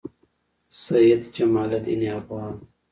[0.83, 2.67] سعید جمالدین افغان